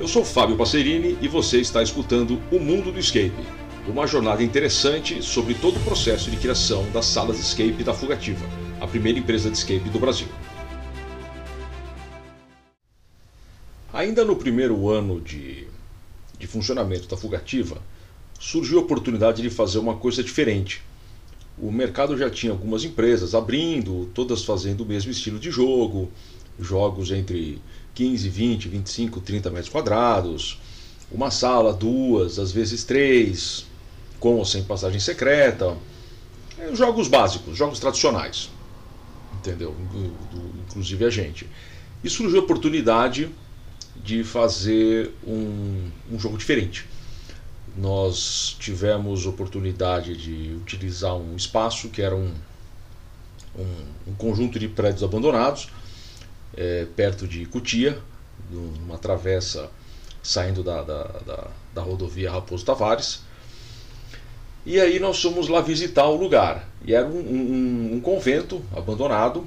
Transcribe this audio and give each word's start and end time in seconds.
Eu 0.00 0.08
sou 0.08 0.24
Fábio 0.24 0.56
Passerini 0.56 1.18
e 1.20 1.28
você 1.28 1.60
está 1.60 1.82
escutando 1.82 2.40
O 2.50 2.58
Mundo 2.58 2.90
do 2.90 2.98
Escape, 2.98 3.44
uma 3.86 4.06
jornada 4.06 4.42
interessante 4.42 5.22
sobre 5.22 5.54
todo 5.54 5.76
o 5.76 5.84
processo 5.84 6.30
de 6.30 6.38
criação 6.38 6.90
das 6.92 7.04
salas 7.04 7.36
de 7.36 7.42
escape 7.42 7.84
da 7.84 7.92
Fugativa, 7.92 8.44
a 8.80 8.86
primeira 8.86 9.18
empresa 9.18 9.50
de 9.50 9.56
escape 9.56 9.88
do 9.90 10.00
Brasil. 10.00 10.26
Ainda 13.92 14.24
no 14.24 14.34
primeiro 14.34 14.88
ano 14.88 15.20
de, 15.20 15.68
de 16.38 16.46
funcionamento 16.46 17.06
da 17.06 17.16
Fugativa, 17.16 17.80
surgiu 18.40 18.78
a 18.78 18.82
oportunidade 18.82 19.42
de 19.42 19.50
fazer 19.50 19.78
uma 19.78 19.94
coisa 19.94 20.24
diferente. 20.24 20.82
O 21.58 21.70
mercado 21.70 22.16
já 22.16 22.30
tinha 22.30 22.50
algumas 22.50 22.82
empresas 22.82 23.34
abrindo, 23.34 24.10
todas 24.14 24.42
fazendo 24.42 24.80
o 24.80 24.86
mesmo 24.86 25.12
estilo 25.12 25.38
de 25.38 25.50
jogo, 25.50 26.10
jogos 26.58 27.10
entre 27.10 27.60
15, 27.94 28.28
20, 28.28 28.68
25, 28.68 29.20
30 29.20 29.50
metros 29.50 29.68
quadrados, 29.68 30.60
uma 31.10 31.30
sala, 31.30 31.72
duas, 31.72 32.38
às 32.38 32.52
vezes 32.52 32.84
três, 32.84 33.66
com 34.18 34.36
ou 34.36 34.44
sem 34.44 34.62
passagem 34.62 35.00
secreta. 35.00 35.76
É, 36.58 36.74
jogos 36.74 37.08
básicos, 37.08 37.56
jogos 37.56 37.78
tradicionais. 37.78 38.50
Entendeu? 39.34 39.74
Inclusive 40.68 41.04
a 41.04 41.10
gente. 41.10 41.48
E 42.02 42.08
surgiu 42.08 42.40
a 42.40 42.42
oportunidade 42.42 43.28
de 43.96 44.24
fazer 44.24 45.10
um, 45.26 45.90
um 46.10 46.18
jogo 46.18 46.36
diferente 46.38 46.86
nós 47.76 48.56
tivemos 48.58 49.26
oportunidade 49.26 50.16
de 50.16 50.54
utilizar 50.54 51.14
um 51.14 51.34
espaço 51.36 51.88
que 51.88 52.02
era 52.02 52.14
um, 52.14 52.32
um, 53.58 54.10
um 54.10 54.14
conjunto 54.14 54.58
de 54.58 54.68
prédios 54.68 55.02
abandonados, 55.02 55.68
é, 56.56 56.86
perto 56.96 57.26
de 57.26 57.46
Cutia, 57.46 57.98
numa 58.50 58.98
travessa 58.98 59.70
saindo 60.22 60.62
da, 60.62 60.82
da, 60.82 61.04
da, 61.26 61.48
da 61.74 61.82
rodovia 61.82 62.30
Raposo 62.30 62.64
Tavares. 62.64 63.20
E 64.64 64.80
aí 64.80 65.00
nós 65.00 65.20
fomos 65.20 65.48
lá 65.48 65.60
visitar 65.60 66.06
o 66.06 66.16
lugar. 66.16 66.68
E 66.84 66.94
era 66.94 67.06
um, 67.06 67.18
um, 67.18 67.94
um 67.94 68.00
convento 68.00 68.62
abandonado, 68.74 69.46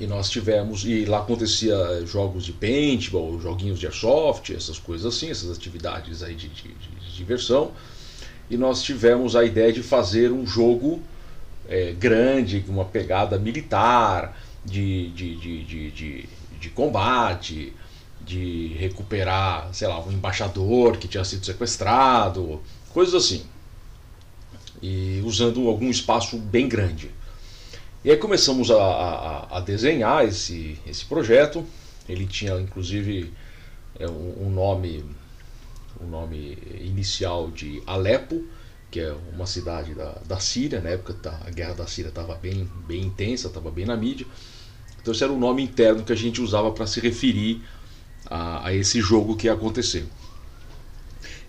e 0.00 0.06
nós 0.06 0.30
tivemos, 0.30 0.84
e 0.84 1.04
lá 1.04 1.18
acontecia 1.18 1.74
jogos 2.06 2.44
de 2.44 2.52
paintball, 2.52 3.40
joguinhos 3.40 3.80
de 3.80 3.86
airsoft, 3.86 4.54
essas 4.54 4.78
coisas 4.78 5.12
assim, 5.12 5.28
essas 5.28 5.50
atividades 5.50 6.22
aí 6.22 6.34
de, 6.34 6.48
de, 6.48 6.68
de 6.68 7.16
diversão. 7.16 7.72
E 8.48 8.56
nós 8.56 8.82
tivemos 8.82 9.34
a 9.34 9.44
ideia 9.44 9.72
de 9.72 9.82
fazer 9.82 10.30
um 10.30 10.46
jogo 10.46 11.02
é, 11.68 11.92
grande, 11.92 12.60
com 12.60 12.72
uma 12.72 12.84
pegada 12.84 13.38
militar, 13.38 14.38
de, 14.68 15.10
de, 15.10 15.36
de, 15.36 15.90
de, 15.90 16.28
de, 16.60 16.70
combate, 16.70 17.72
de 18.20 18.74
recuperar, 18.78 19.68
sei 19.72 19.88
lá, 19.88 20.00
um 20.04 20.12
embaixador 20.12 20.96
que 20.96 21.08
tinha 21.08 21.24
sido 21.24 21.44
sequestrado, 21.44 22.60
coisas 22.92 23.14
assim. 23.14 23.44
E 24.80 25.20
usando 25.24 25.68
algum 25.68 25.90
espaço 25.90 26.38
bem 26.38 26.68
grande. 26.68 27.10
E 28.04 28.10
aí 28.10 28.16
começamos 28.16 28.70
a, 28.70 28.76
a, 28.76 29.58
a 29.58 29.60
desenhar 29.60 30.24
esse, 30.24 30.78
esse 30.86 31.04
projeto. 31.04 31.64
Ele 32.08 32.26
tinha 32.26 32.54
inclusive 32.60 33.32
é, 33.98 34.08
um, 34.08 34.50
nome 34.50 35.04
um 36.00 36.06
nome 36.06 36.56
inicial 36.80 37.50
de 37.50 37.82
Alepo, 37.86 38.44
que 38.90 39.00
é 39.00 39.14
uma 39.32 39.46
cidade 39.46 39.94
da, 39.94 40.12
da 40.26 40.38
Síria, 40.40 40.80
na 40.80 40.90
época 40.90 41.12
tá, 41.14 41.40
a 41.44 41.50
guerra 41.50 41.74
da 41.74 41.86
Síria 41.86 42.08
estava 42.08 42.34
bem, 42.36 42.70
bem 42.86 43.02
intensa, 43.02 43.48
estava 43.48 43.70
bem 43.70 43.84
na 43.84 43.96
mídia. 43.96 44.26
Então 45.08 45.14
esse 45.14 45.24
era 45.24 45.32
o 45.32 45.38
nome 45.38 45.62
interno 45.62 46.04
que 46.04 46.12
a 46.12 46.16
gente 46.16 46.42
usava 46.42 46.70
para 46.70 46.86
se 46.86 47.00
referir 47.00 47.62
a, 48.26 48.66
a 48.66 48.74
esse 48.74 49.00
jogo 49.00 49.36
que 49.36 49.46
ia 49.46 49.54
acontecer. 49.54 50.04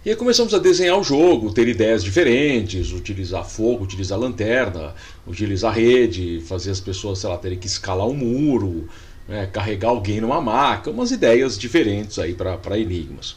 E 0.05 0.09
aí 0.09 0.15
começamos 0.15 0.53
a 0.53 0.59
desenhar 0.59 0.97
o 0.97 1.03
jogo, 1.03 1.52
ter 1.52 1.67
ideias 1.67 2.02
diferentes, 2.02 2.93
utilizar 2.93 3.43
fogo, 3.43 3.83
utilizar 3.83 4.17
lanterna, 4.17 4.95
utilizar 5.27 5.73
rede, 5.73 6.42
fazer 6.47 6.71
as 6.71 6.80
pessoas, 6.80 7.20
sei 7.20 7.30
lá, 7.30 7.37
terem 7.37 7.59
que 7.59 7.67
escalar 7.67 8.08
um 8.08 8.14
muro, 8.14 8.87
né, 9.27 9.45
carregar 9.47 9.89
alguém 9.89 10.21
numa 10.21 10.39
maca, 10.39 10.89
umas 10.89 11.11
ideias 11.11 11.58
diferentes 11.58 12.17
aí 12.17 12.33
para 12.33 12.80
enigmas. 12.80 13.36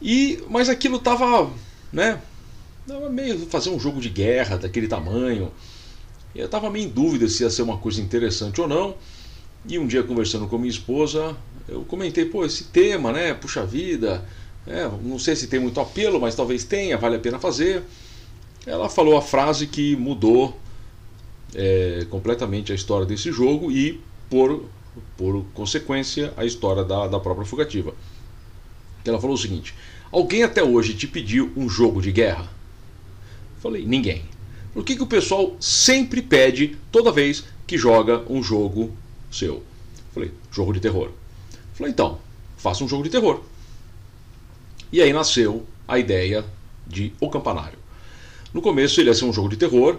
E 0.00 0.38
mas 0.48 0.68
aquilo 0.68 1.00
tava, 1.00 1.50
né, 1.92 2.20
tava 2.86 3.10
meio 3.10 3.36
fazer 3.46 3.70
um 3.70 3.80
jogo 3.80 4.00
de 4.00 4.10
guerra 4.10 4.56
daquele 4.58 4.86
tamanho. 4.86 5.50
Eu 6.38 6.48
tava 6.48 6.70
meio 6.70 6.86
em 6.86 6.88
dúvida 6.88 7.28
se 7.28 7.42
ia 7.42 7.50
ser 7.50 7.62
uma 7.62 7.78
coisa 7.78 8.00
interessante 8.00 8.60
ou 8.60 8.68
não. 8.68 8.94
E 9.68 9.76
um 9.76 9.88
dia 9.88 10.04
conversando 10.04 10.46
com 10.46 10.56
minha 10.56 10.70
esposa, 10.70 11.36
eu 11.68 11.82
comentei, 11.84 12.24
pô, 12.24 12.44
esse 12.44 12.64
tema, 12.64 13.12
né, 13.12 13.34
puxa 13.34 13.66
vida, 13.66 14.24
é, 14.64 14.88
não 15.02 15.18
sei 15.18 15.34
se 15.34 15.48
tem 15.48 15.58
muito 15.58 15.80
apelo, 15.80 16.20
mas 16.20 16.36
talvez 16.36 16.62
tenha, 16.62 16.96
vale 16.96 17.16
a 17.16 17.18
pena 17.18 17.40
fazer. 17.40 17.82
Ela 18.64 18.88
falou 18.88 19.16
a 19.16 19.22
frase 19.22 19.66
que 19.66 19.96
mudou 19.96 20.56
é, 21.56 22.06
completamente 22.08 22.70
a 22.70 22.74
história 22.74 23.04
desse 23.04 23.32
jogo 23.32 23.72
e, 23.72 24.00
por, 24.30 24.64
por 25.16 25.44
consequência, 25.54 26.32
a 26.36 26.44
história 26.44 26.84
da, 26.84 27.08
da 27.08 27.18
própria 27.18 27.44
fugativa. 27.46 27.92
Ela 29.04 29.20
falou 29.20 29.34
o 29.34 29.38
seguinte: 29.38 29.74
Alguém 30.12 30.44
até 30.44 30.62
hoje 30.62 30.94
te 30.94 31.08
pediu 31.08 31.50
um 31.56 31.68
jogo 31.68 32.00
de 32.00 32.12
guerra? 32.12 32.48
Falei: 33.60 33.84
Ninguém. 33.84 34.37
O 34.74 34.82
que, 34.82 34.96
que 34.96 35.02
o 35.02 35.06
pessoal 35.06 35.56
sempre 35.60 36.22
pede 36.22 36.76
toda 36.92 37.12
vez 37.12 37.44
que 37.66 37.78
joga 37.78 38.22
um 38.28 38.42
jogo 38.42 38.92
seu? 39.30 39.62
Falei: 40.12 40.30
Jogo 40.50 40.72
de 40.72 40.80
terror. 40.80 41.10
Falei: 41.74 41.92
Então, 41.92 42.18
faça 42.56 42.84
um 42.84 42.88
jogo 42.88 43.04
de 43.04 43.10
terror. 43.10 43.40
E 44.92 45.02
aí 45.02 45.12
nasceu 45.12 45.66
a 45.86 45.98
ideia 45.98 46.44
de 46.86 47.12
O 47.20 47.28
Campanário. 47.28 47.78
No 48.52 48.62
começo 48.62 49.00
ele 49.00 49.10
ia 49.10 49.14
ser 49.14 49.26
um 49.26 49.32
jogo 49.32 49.50
de 49.50 49.56
terror, 49.56 49.98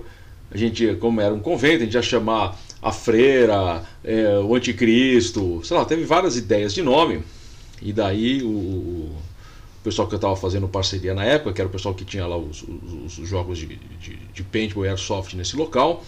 a 0.51 0.57
gente, 0.57 0.95
como 0.95 1.21
era 1.21 1.33
um 1.33 1.39
convento, 1.39 1.83
a 1.83 1.85
gente 1.85 1.93
ia 1.93 2.01
chamar 2.01 2.59
a 2.81 2.91
freira, 2.91 3.83
é, 4.03 4.39
o 4.39 4.55
anticristo, 4.55 5.61
sei 5.63 5.77
lá, 5.77 5.85
teve 5.85 6.03
várias 6.03 6.35
ideias 6.35 6.73
de 6.73 6.81
nome. 6.81 7.21
E 7.81 7.93
daí 7.93 8.41
o, 8.41 8.47
o 9.79 9.83
pessoal 9.83 10.07
que 10.07 10.13
eu 10.13 10.17
estava 10.17 10.35
fazendo 10.35 10.67
parceria 10.67 11.13
na 11.13 11.23
época, 11.23 11.53
que 11.53 11.61
era 11.61 11.67
o 11.67 11.71
pessoal 11.71 11.95
que 11.95 12.03
tinha 12.03 12.27
lá 12.27 12.37
os, 12.37 12.63
os, 12.63 13.17
os 13.17 13.27
jogos 13.27 13.57
de, 13.57 13.65
de, 13.65 14.15
de 14.15 14.43
paintball 14.43 14.85
e 14.85 14.89
airsoft 14.89 15.35
nesse 15.35 15.55
local, 15.55 16.03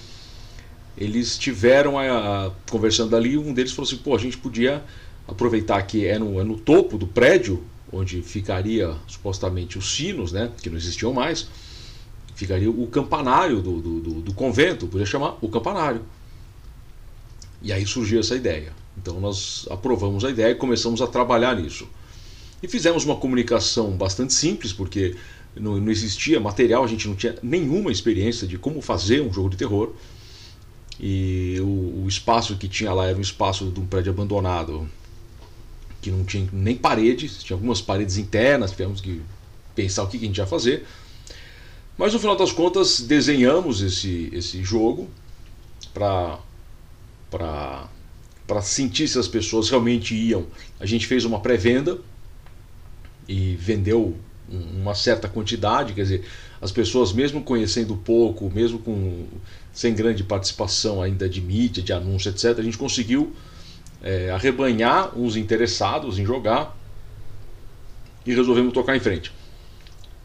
eles 0.98 1.38
tiveram 1.38 1.98
a, 1.98 2.48
a, 2.48 2.52
conversando 2.70 3.16
ali, 3.16 3.38
um 3.38 3.54
deles 3.54 3.72
falou 3.72 3.88
assim, 3.88 3.98
pô, 3.98 4.14
a 4.14 4.20
gente 4.20 4.38
podia 4.38 4.84
aproveitar 5.26 5.82
que 5.84 6.06
é 6.06 6.20
no, 6.20 6.40
é 6.40 6.44
no 6.44 6.58
topo 6.58 6.98
do 6.98 7.08
prédio 7.08 7.64
onde 7.94 8.22
ficaria 8.22 8.96
supostamente 9.08 9.78
os 9.78 9.96
sinos, 9.96 10.32
né, 10.32 10.52
que 10.62 10.70
não 10.70 10.78
existiam 10.78 11.14
mais, 11.14 11.48
ficaria 12.36 12.70
o 12.70 12.88
campanário 12.88 13.62
do, 13.62 13.82
do, 13.82 14.00
do, 14.00 14.14
do 14.22 14.34
convento, 14.34 14.88
podia 14.88 15.06
chamar 15.06 15.38
o 15.42 15.50
campanário. 15.50 16.02
E 17.62 17.72
aí 17.72 17.86
surgiu 17.86 18.20
essa 18.20 18.36
ideia. 18.36 18.74
Então 18.98 19.20
nós 19.20 19.66
aprovamos 19.70 20.26
a 20.26 20.30
ideia 20.30 20.52
e 20.52 20.56
começamos 20.56 21.02
a 21.02 21.08
trabalhar 21.08 21.56
nisso. 21.56 21.88
E 22.62 22.68
fizemos 22.68 23.04
uma 23.04 23.16
comunicação 23.16 23.92
bastante 23.92 24.34
simples, 24.34 24.72
porque 24.72 25.16
não, 25.56 25.78
não, 25.78 25.92
existia 25.92 26.40
material, 26.40 26.84
a 26.84 26.88
gente 26.88 27.08
não 27.08 27.16
tinha 27.16 27.36
nenhuma 27.42 27.92
experiência 27.92 28.48
de 28.48 28.58
como 28.58 28.82
fazer 28.82 29.22
um 29.22 29.34
jogo 29.34 29.50
de 29.50 29.58
terror. 29.58 29.94
E 31.00 31.58
o, 31.60 32.04
o 32.04 32.08
espaço 32.08 32.56
que 32.56 32.68
tinha 32.68 32.94
lá 32.94 33.08
era 33.08 33.18
um 33.18 33.22
espaço 33.22 33.66
de 33.72 33.80
um 33.80 33.86
prédio 33.86 34.12
abandonado, 34.12 34.88
que 36.02 36.12
não 36.12 36.24
tinha 36.24 36.48
nem 36.54 36.76
paredes, 36.76 37.44
tinha 37.44 37.56
algumas 37.56 37.82
paredes 37.82 38.18
internas, 38.18 38.72
tivemos 38.72 39.02
que 39.02 39.22
pensar 39.74 40.04
o 40.04 40.08
que 40.08 40.18
a 40.18 40.20
gente 40.20 40.38
ia 40.38 40.46
fazer. 40.46 40.86
Mas 41.98 42.14
no 42.14 42.20
final 42.20 42.36
das 42.36 42.52
contas 42.52 43.02
desenhamos 43.02 43.82
esse, 43.82 44.30
esse 44.32 44.64
jogo 44.64 45.10
para 45.94 46.40
sentir 48.62 49.08
se 49.08 49.18
as 49.18 49.28
pessoas 49.28 49.70
realmente 49.70 50.16
iam. 50.16 50.46
A 50.80 50.86
gente 50.86 51.08
fez 51.08 51.26
uma 51.26 51.40
pré-venda 51.40 52.00
e 53.28 53.56
vendeu 53.56 54.16
uma 54.50 54.94
certa 54.94 55.28
quantidade, 55.30 55.94
quer 55.94 56.04
dizer, 56.04 56.26
as 56.62 56.72
pessoas 56.72 57.14
mesmo 57.14 57.42
conhecendo 57.42 57.96
pouco, 57.96 58.50
mesmo 58.50 58.80
com 58.80 59.26
sem 59.74 59.94
grande 59.96 60.24
participação 60.24 61.02
ainda 61.02 61.30
de 61.30 61.40
mídia, 61.42 61.82
de 61.82 61.94
anúncio, 61.94 62.30
etc, 62.30 62.60
a 62.60 62.62
gente 62.62 62.78
conseguiu 62.78 63.34
é, 64.04 64.30
arrebanhar 64.32 65.18
os 65.18 65.38
interessados 65.38 66.20
em 66.20 66.26
jogar 66.26 66.78
e 68.26 68.34
resolvemos 68.34 68.74
tocar 68.74 68.96
em 68.96 69.00
frente. 69.00 69.32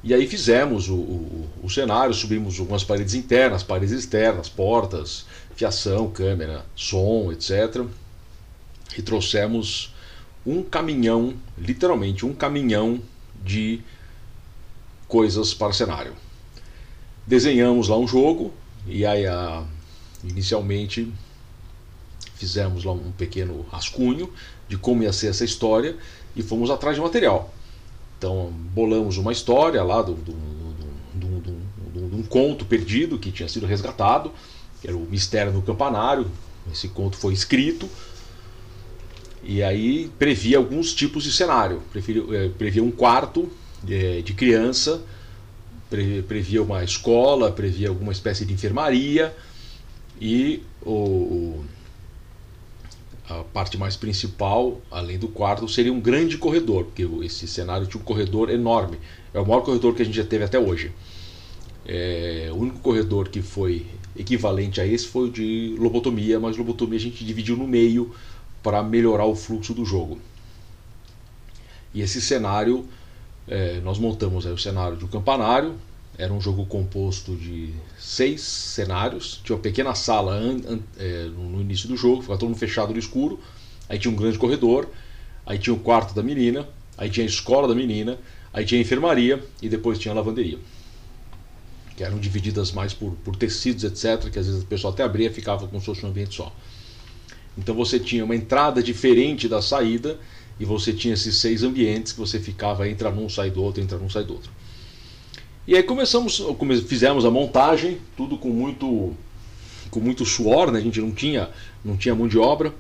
E 0.03 0.15
aí 0.15 0.27
fizemos 0.27 0.89
o, 0.89 0.95
o, 0.95 1.51
o, 1.65 1.71
cenário, 1.71 2.15
subimos 2.15 2.61
algumas 2.61 2.85
paredes 2.85 3.15
internas, 3.15 3.63
paredes 3.63 3.93
externas, 3.93 4.49
portas, 4.49 5.27
fiação, 5.55 6.11
câmera, 6.11 6.65
som, 6.77 7.33
etc. 7.33 7.83
E 8.97 9.03
trouxemos 9.03 9.95
um 10.47 10.63
caminhão, 10.63 11.35
literalmente 11.59 12.25
um 12.25 12.33
caminhão 12.33 13.01
de 13.45 13.81
coisas 15.09 15.53
para 15.53 15.73
cenário. 15.73 16.15
Desenhamos 17.27 17.89
lá 17.89 17.99
um 17.99 18.07
jogo 18.07 18.53
e 18.87 19.05
aí 19.05 19.27
a, 19.27 19.65
inicialmente 20.23 21.13
fizemos 22.37 22.85
lá 22.85 22.93
um 22.93 23.11
pequeno 23.13 23.67
rascunho 23.71 24.33
de 24.69 24.77
como 24.77 25.03
ia 25.03 25.13
ser 25.13 25.29
essa 25.29 25.45
história 25.45 25.97
e 26.37 26.43
fomos 26.43 26.71
atrás 26.71 26.95
de 26.95 27.03
material. 27.03 27.53
Então 28.19 28.53
bolamos 28.73 29.17
uma 29.17 29.33
história 29.33 29.83
lá 29.83 30.01
do, 30.03 30.15
do, 30.15 30.33
do, 31.15 31.41
do, 31.41 32.09
de 32.09 32.17
um 32.17 32.23
conto 32.23 32.65
perdido 32.65 33.19
que 33.19 33.33
tinha 33.33 33.49
sido 33.49 33.67
resgatado, 33.67 34.31
que 34.81 34.87
era 34.87 34.97
o 34.97 35.01
Mistério 35.01 35.53
no 35.53 35.63
Campanário. 35.63 36.31
Esse 36.71 36.89
conto 36.89 37.17
foi 37.17 37.33
escrito 37.33 37.89
e 39.47 39.63
aí 39.63 40.11
previa 40.19 40.59
alguns 40.59 40.93
tipos 40.93 41.23
de 41.23 41.31
cenário. 41.31 41.81
Previa, 41.93 42.51
previa 42.59 42.83
um 42.83 42.91
quarto 42.91 43.49
de, 43.83 44.23
de 44.23 44.33
criança, 44.33 45.03
previa 46.27 46.63
uma 46.63 46.83
escola, 46.83 47.53
previa 47.53 47.89
alguma 47.89 48.11
espécie 48.11 48.45
de 48.45 48.53
enfermaria 48.53 49.35
e 50.21 50.63
o, 50.85 51.65
a 53.29 53.45
parte 53.45 53.79
mais 53.79 53.97
principal, 53.97 54.81
além 54.91 55.19
do 55.19 55.29
quarto, 55.29 55.69
seria 55.69 55.93
um 55.93 56.01
grande 56.01 56.39
corredor, 56.39 56.85
porque 56.85 57.07
esse 57.25 57.47
cenário 57.47 57.87
tinha 57.87 58.01
um 58.01 58.05
corredor 58.05 58.51
enorme. 58.51 58.99
É 59.33 59.39
o 59.39 59.47
maior 59.47 59.61
corredor 59.61 59.95
que 59.95 60.03
a 60.03 60.05
gente 60.05 60.17
já 60.17 60.25
teve 60.25 60.45
até 60.45 60.59
hoje. 60.59 60.91
É, 61.87 62.49
o 62.53 62.57
único 62.57 62.81
corredor 62.81 63.29
que 63.29 63.43
foi 63.43 63.87
equivalente 64.17 64.81
a 64.81 64.87
esse 64.87 65.07
foi 65.07 65.29
o 65.29 65.31
de 65.31 65.77
lobotomia, 65.79 66.41
mas 66.41 66.57
lobotomia 66.57 66.99
a 66.99 67.01
gente 67.01 67.25
dividiu 67.25 67.57
no 67.57 67.67
meio 67.67 68.13
para 68.63 68.83
melhorar 68.83 69.27
o 69.27 69.35
fluxo 69.35 69.73
do 69.73 69.85
jogo. 69.85 70.21
E 71.95 72.03
esse 72.03 72.21
cenário, 72.21 72.87
é, 73.49 73.81
nós 73.81 73.99
montamos 73.99 74.47
aí 74.47 74.53
o 74.53 74.59
cenário 74.59 74.97
de 74.97 75.05
um 75.05 75.09
campanário, 75.09 75.77
era 76.19 76.33
um 76.33 76.41
jogo 76.41 76.65
composto 76.67 77.37
de 77.37 77.75
seis 77.99 78.41
cenários, 78.41 79.41
tinha 79.45 79.55
uma 79.55 79.63
pequena 79.63 79.95
sala 79.95 80.41
é, 80.99 81.25
no 81.25 81.61
início 81.61 81.89
do 81.89 81.97
jogo, 81.97 82.23
ficava 82.23 82.39
todo 82.39 82.49
mundo 82.49 82.59
fechado 82.59 82.93
no 82.93 82.99
escuro, 82.99 83.39
aí 83.89 83.99
tinha 83.99 84.13
um 84.13 84.17
grande 84.17 84.39
corredor, 84.39 84.89
aí 85.45 85.59
tinha 85.59 85.75
o 85.75 85.79
quarto 85.79 86.15
da 86.15 86.23
menina, 86.23 86.67
aí 86.97 87.11
tinha 87.11 87.25
a 87.25 87.29
escola 87.29 87.69
da 87.69 87.75
menina, 87.75 88.19
aí 88.53 88.65
tinha 88.65 88.81
a 88.81 88.83
enfermaria 88.83 89.43
e 89.61 89.69
depois 89.69 89.99
tinha 89.99 90.13
a 90.13 90.15
lavanderia. 90.15 90.59
Que 91.97 92.03
eram 92.03 92.19
divididas 92.19 92.73
mais 92.73 92.93
por, 92.95 93.13
por 93.25 93.37
tecidos, 93.37 93.85
etc., 93.85 94.31
que 94.31 94.39
às 94.39 94.47
vezes 94.47 94.63
o 94.63 94.67
pessoal 94.67 94.93
até 94.93 95.03
abria 95.03 95.29
e 95.29 95.33
ficava 95.33 95.67
com 95.69 95.77
o 95.77 95.81
seu 95.81 95.95
ambiente 96.09 96.35
só. 96.35 96.55
Então 97.57 97.75
você 97.75 97.99
tinha 97.99 98.25
uma 98.25 98.37
entrada 98.37 98.83
diferente 98.83 99.49
da 99.49 99.63
saída 99.63 100.19
e 100.59 100.65
você 100.65 100.93
tinha 100.93 101.15
esses 101.15 101.37
seis 101.37 101.63
ambientes 101.63 102.13
que 102.13 102.19
você 102.19 102.39
ficava 102.39 102.89
entra 102.89 103.11
num, 103.11 103.29
sai 103.29 103.51
do 103.51 103.63
outro, 103.63 103.83
entra 103.83 103.99
num, 103.99 104.11
sai 104.11 104.25
do 104.25 104.35
outro. 104.35 104.51
E 105.67 105.75
aí 105.75 105.83
começamos, 105.83 106.43
fizemos 106.87 107.25
a 107.25 107.31
montagem, 107.31 107.99
tudo 108.17 108.39
com 108.39 108.51
muito 108.51 109.15
com 109.91 110.01
muito 110.01 110.25
suor, 110.25 110.71
né? 110.71 110.79
A 110.79 110.83
gente 110.83 111.01
não 111.01 111.13
tinha 111.13 111.51
não 111.85 111.97
tinha 111.97 112.15
mão 112.15 112.29
de 112.29 112.39
obra 112.39 112.75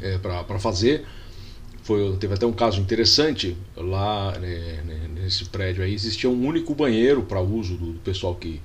é, 0.00 0.18
para 0.18 0.58
fazer. 0.58 1.06
Foi, 1.82 2.16
teve 2.16 2.34
até 2.34 2.46
um 2.46 2.52
caso 2.52 2.80
interessante 2.80 3.56
lá 3.76 4.32
né, 4.38 4.82
né 4.86 5.08
nesse 5.14 5.44
prédio 5.46 5.84
aí 5.84 5.92
existia 5.92 6.30
um 6.30 6.46
único 6.46 6.74
banheiro 6.74 7.22
para 7.22 7.40
uso 7.40 7.76
do, 7.76 7.92
do 7.92 8.00
pessoal 8.00 8.34
que, 8.34 8.60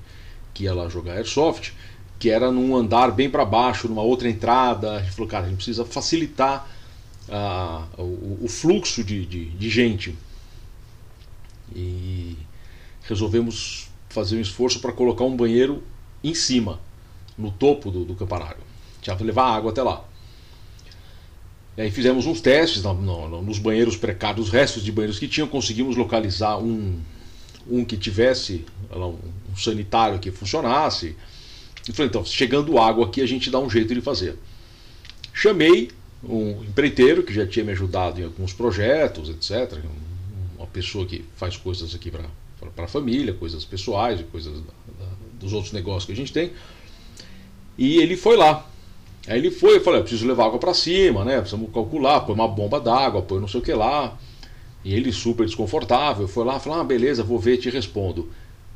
que 0.54 0.64
ia 0.64 0.74
lá 0.74 0.88
jogar 0.88 1.14
airsoft 1.14 1.74
que 2.20 2.30
era 2.30 2.52
num 2.52 2.76
andar 2.76 3.12
bem 3.12 3.30
para 3.30 3.46
baixo, 3.46 3.88
numa 3.88 4.02
outra 4.02 4.30
entrada. 4.30 4.98
A 4.98 5.00
gente 5.02 5.14
falou, 5.14 5.28
cara, 5.30 5.46
a 5.46 5.48
gente 5.48 5.56
precisa 5.56 5.86
facilitar 5.86 6.70
uh, 7.30 8.02
o, 8.02 8.40
o, 8.44 8.48
fluxo 8.50 9.04
de, 9.04 9.26
de, 9.26 9.46
de, 9.46 9.70
gente. 9.70 10.14
E 11.74 12.36
resolvemos 13.04 13.90
fazer 14.10 14.36
um 14.36 14.42
esforço 14.42 14.82
para 14.82 14.92
colocar 14.92 15.24
um 15.24 15.36
banheiro 15.36 15.82
em 16.22 16.36
cima, 16.36 16.82
no 17.38 17.52
topo 17.52 17.90
do, 17.90 18.04
do 18.04 18.16
campanário. 18.16 18.62
Tinha 19.02 19.16
que 19.16 19.24
levar 19.24 19.56
água 19.56 19.72
até 19.72 19.82
lá. 19.82 20.04
E 21.78 21.82
aí 21.84 21.92
fizemos 21.92 22.26
uns 22.26 22.42
testes 22.42 22.84
no, 22.84 22.94
no, 22.94 23.42
nos 23.42 23.60
banheiros 23.60 23.96
precários, 23.96 24.48
os 24.48 24.52
restos 24.52 24.84
de 24.84 24.92
banheiros 24.92 25.18
que 25.18 25.30
tinham, 25.30 25.48
conseguimos 25.48 25.96
localizar 25.96 26.58
um, 26.58 27.00
um 27.66 27.86
que 27.86 27.96
tivesse 27.96 28.66
um 28.92 29.56
sanitário 29.56 30.20
que 30.20 30.32
funcionasse 30.32 31.16
e 31.90 31.94
falei, 31.94 32.10
então, 32.10 32.24
chegando 32.24 32.78
água 32.78 33.08
aqui, 33.08 33.20
a 33.20 33.26
gente 33.26 33.50
dá 33.50 33.60
um 33.60 33.70
jeito 33.70 33.94
de 33.96 34.02
fazer. 34.02 34.38
Chamei 35.34 35.90
um 36.24 36.64
empreiteiro 36.64 37.24
que 37.24 37.34
já 37.34 37.48
tinha 37.48 37.66
me 37.66 37.72
ajudado 37.72 38.22
em 38.22 38.26
alguns 38.26 38.54
projetos, 38.54 39.30
etc. 39.30 39.80
Uma 40.56 40.68
pessoa 40.68 41.06
que 41.06 41.26
faz 41.36 41.58
coisas 41.58 41.96
aqui 41.96 42.12
para 42.12 42.26
a 42.78 42.88
família, 42.88 43.34
coisas 43.34 43.66
pessoais, 43.66 44.24
coisas 44.32 44.54
da, 44.54 44.60
da, 45.00 45.12
dos 45.40 45.52
outros 45.52 45.74
negócios 45.74 46.06
que 46.06 46.12
a 46.12 46.16
gente 46.16 46.32
tem. 46.32 46.52
E 47.76 47.98
ele 47.98 48.16
foi 48.16 48.38
lá. 48.38 48.70
Aí 49.28 49.40
ele 49.40 49.50
foi, 49.50 49.78
eu 49.78 49.82
falei, 49.82 50.00
eu 50.00 50.04
preciso 50.04 50.28
levar 50.28 50.46
água 50.46 50.60
para 50.60 50.74
cima, 50.74 51.26
né? 51.26 51.38
Precisamos 51.38 51.74
calcular, 51.74 52.22
põe 52.22 52.36
uma 52.36 52.48
bomba 52.48 52.80
d'água, 52.80 53.22
põe 53.22 53.40
não 53.40 53.48
sei 53.48 53.62
o 53.62 53.64
que 53.64 53.74
lá. 53.74 54.18
E 54.84 54.94
ele 54.94 55.12
super 55.12 55.46
desconfortável, 55.46 56.28
foi 56.28 56.46
lá, 56.46 56.60
falou, 56.60 56.80
ah, 56.80 56.84
beleza, 56.84 57.24
vou 57.24 57.40
ver 57.40 57.56
e 57.56 57.58
te 57.58 57.70
respondo. 57.70 58.30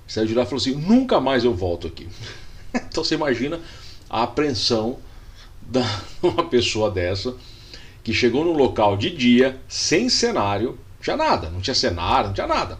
De 0.07 0.33
lá 0.33 0.43
e 0.43 0.45
falou 0.45 0.57
assim, 0.57 0.75
nunca 0.75 1.19
mais 1.19 1.43
eu 1.43 1.53
volto 1.53 1.87
aqui. 1.87 2.07
então 2.89 3.03
você 3.03 3.15
imagina 3.15 3.59
a 4.09 4.23
apreensão 4.23 4.97
de 5.61 5.79
uma 6.21 6.45
pessoa 6.45 6.89
dessa 6.89 7.35
que 8.03 8.13
chegou 8.13 8.43
no 8.43 8.51
local 8.51 8.97
de 8.97 9.09
dia, 9.09 9.59
sem 9.67 10.09
cenário, 10.09 10.71
não 10.71 11.01
tinha 11.01 11.17
nada, 11.17 11.49
não 11.49 11.61
tinha 11.61 11.73
cenário, 11.73 12.27
não 12.27 12.33
tinha 12.33 12.47
nada. 12.47 12.77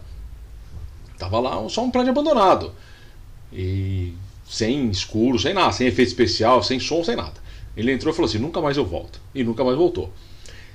Tava 1.18 1.40
lá 1.40 1.66
só 1.68 1.82
um 1.82 1.90
prédio 1.90 2.10
abandonado. 2.10 2.72
E 3.52 4.12
sem 4.46 4.90
escuro, 4.90 5.38
sem 5.38 5.54
nada, 5.54 5.72
sem 5.72 5.86
efeito 5.86 6.08
especial, 6.08 6.62
sem 6.62 6.78
som, 6.78 7.02
sem 7.02 7.16
nada. 7.16 7.42
Ele 7.76 7.92
entrou 7.92 8.12
e 8.12 8.16
falou 8.16 8.28
assim: 8.28 8.38
nunca 8.38 8.60
mais 8.60 8.76
eu 8.76 8.84
volto. 8.84 9.18
E 9.34 9.42
nunca 9.42 9.64
mais 9.64 9.76
voltou. 9.76 10.12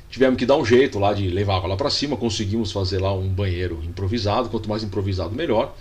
Tivemos 0.09 0.37
que 0.37 0.45
dar 0.45 0.57
um 0.57 0.65
jeito 0.65 0.97
lá 0.97 1.13
de 1.13 1.27
levar 1.27 1.57
água 1.57 1.69
lá 1.69 1.77
para 1.77 1.89
cima, 1.91 2.17
conseguimos 2.17 2.71
fazer 2.71 2.99
lá 2.99 3.13
um 3.13 3.29
banheiro 3.29 3.79
improvisado, 3.83 4.49
quanto 4.49 4.67
mais 4.67 4.83
improvisado 4.83 5.35
melhor. 5.35 5.75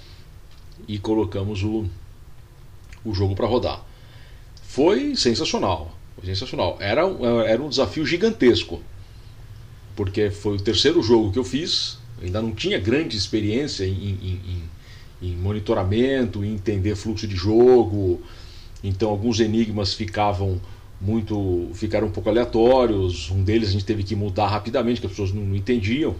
E 0.86 0.98
colocamos 0.98 1.62
o, 1.62 1.86
o 3.04 3.14
jogo 3.14 3.34
para 3.34 3.46
rodar. 3.46 3.84
Foi 4.62 5.16
sensacional, 5.16 5.96
foi 6.16 6.26
sensacional. 6.26 6.76
Era, 6.80 7.02
era 7.46 7.62
um 7.62 7.68
desafio 7.68 8.04
gigantesco, 8.04 8.82
porque 9.96 10.30
foi 10.30 10.56
o 10.56 10.60
terceiro 10.60 11.02
jogo 11.02 11.32
que 11.32 11.38
eu 11.38 11.44
fiz, 11.44 11.98
ainda 12.22 12.40
não 12.42 12.52
tinha 12.52 12.78
grande 12.78 13.16
experiência 13.16 13.84
em, 13.84 13.92
em, 13.92 14.40
em, 15.22 15.28
em 15.30 15.36
monitoramento, 15.36 16.44
em 16.44 16.54
entender 16.54 16.94
fluxo 16.94 17.26
de 17.26 17.34
jogo, 17.34 18.20
então 18.82 19.10
alguns 19.10 19.40
enigmas 19.40 19.94
ficavam 19.94 20.60
muito 21.00 21.70
ficaram 21.74 22.08
um 22.08 22.10
pouco 22.10 22.28
aleatórios. 22.28 23.30
Um 23.30 23.42
deles 23.42 23.68
a 23.68 23.72
gente 23.72 23.84
teve 23.84 24.02
que 24.02 24.16
mudar 24.16 24.48
rapidamente, 24.48 25.00
porque 25.00 25.06
as 25.06 25.12
pessoas 25.12 25.32
não, 25.32 25.44
não 25.44 25.56
entendiam. 25.56 26.14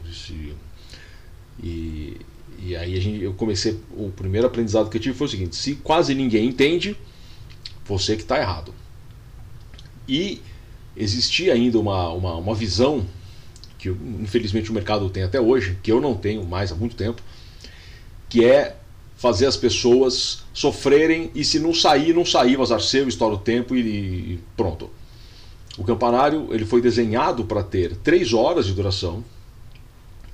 E, 1.63 2.17
e 2.61 2.77
aí 2.77 2.97
a 2.97 3.01
gente, 3.01 3.23
eu 3.23 3.33
comecei. 3.35 3.79
O 3.97 4.11
primeiro 4.11 4.47
aprendizado 4.47 4.91
que 4.91 4.97
eu 4.97 5.01
tive 5.01 5.17
foi 5.17 5.27
o 5.27 5.31
seguinte: 5.31 5.57
se 5.57 5.75
quase 5.77 6.15
ninguém 6.15 6.49
entende, 6.49 6.97
você 7.85 8.17
que 8.17 8.23
está 8.23 8.39
errado. 8.39 8.75
E 10.09 10.41
existia 10.97 11.53
ainda 11.53 11.79
uma, 11.79 12.09
uma, 12.11 12.35
uma 12.37 12.55
visão 12.55 13.07
que 13.79 13.89
infelizmente 13.89 14.71
o 14.71 14.75
mercado 14.75 15.09
tem 15.09 15.23
até 15.23 15.41
hoje, 15.41 15.79
que 15.83 15.93
eu 15.93 16.01
não 16.01 16.15
tenho 16.15 16.45
mais 16.45 16.73
há 16.73 16.75
muito 16.75 16.97
tempo, 16.97 17.23
que 18.29 18.45
é 18.45 18.77
fazer 19.17 19.47
as 19.47 19.57
pessoas 19.57 20.45
sofrerem 20.53 21.31
e 21.35 21.45
se 21.45 21.59
não 21.59 21.73
sair, 21.73 22.13
não 22.13 22.25
sair, 22.25 22.57
vazar 22.57 22.81
seu, 22.81 23.09
estoura 23.09 23.35
o 23.35 23.39
tempo 23.39 23.77
e, 23.77 23.81
e 23.81 24.41
pronto. 24.57 24.91
O 25.77 25.85
campanário 25.85 26.49
ele 26.53 26.65
foi 26.65 26.81
desenhado 26.81 27.45
para 27.45 27.63
ter 27.63 27.97
três 27.97 28.33
horas 28.33 28.67
de 28.67 28.73
duração, 28.73 29.25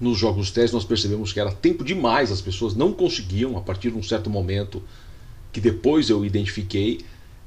nos 0.00 0.18
jogos 0.18 0.50
testes 0.50 0.72
nós 0.72 0.84
percebemos 0.84 1.32
que 1.32 1.40
era 1.40 1.52
tempo 1.52 1.84
demais, 1.84 2.32
as 2.32 2.40
pessoas 2.40 2.74
não 2.74 2.92
conseguiam, 2.92 3.56
a 3.56 3.60
partir 3.60 3.90
de 3.90 3.98
um 3.98 4.02
certo 4.02 4.28
momento, 4.28 4.82
que 5.52 5.60
depois 5.60 6.10
eu 6.10 6.24
identifiquei, 6.24 7.00